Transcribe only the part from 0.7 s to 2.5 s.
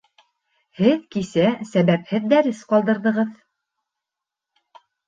Һеҙ кисә сәбәпһеҙ